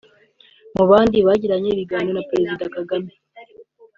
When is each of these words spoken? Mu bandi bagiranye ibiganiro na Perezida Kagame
Mu 0.75 0.83
bandi 0.91 1.17
bagiranye 1.27 1.69
ibiganiro 1.71 2.13
na 2.17 2.27
Perezida 2.29 2.63
Kagame 2.75 3.11